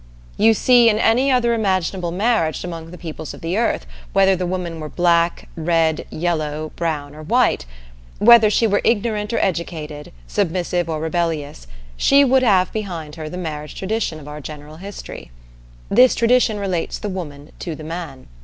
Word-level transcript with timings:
You 0.35 0.55
see, 0.55 0.89
in 0.89 0.97
any 0.97 1.31
other 1.31 1.53
imaginable 1.53 2.09
marriage 2.11 2.63
among 2.63 2.89
the 2.89 2.97
peoples 2.97 3.35
of 3.35 3.41
the 3.41 3.55
earth, 3.55 3.85
whether 4.13 4.35
the 4.35 4.47
woman 4.47 4.79
were 4.79 4.89
black, 4.89 5.47
red, 5.55 6.07
yellow, 6.09 6.71
brown, 6.75 7.13
or 7.13 7.21
white; 7.21 7.67
whether 8.17 8.49
she 8.49 8.65
were 8.65 8.81
ignorant 8.83 9.31
or 9.31 9.37
educated, 9.37 10.11
submissive 10.25 10.89
or 10.89 10.99
rebellious, 10.99 11.67
she 11.97 12.25
would 12.25 12.41
have 12.41 12.73
behind 12.73 13.13
her 13.13 13.29
the 13.29 13.37
marriage 13.37 13.75
tradition 13.75 14.19
of 14.19 14.27
our 14.27 14.41
general 14.41 14.77
history. 14.77 15.29
This 15.87 16.15
tradition 16.15 16.57
relates 16.57 16.97
the 16.97 17.07
woman 17.07 17.51
to 17.59 17.75
the 17.75 17.83
man. 17.83 18.25